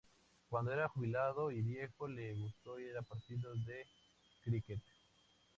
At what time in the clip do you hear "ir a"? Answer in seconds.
2.79-3.03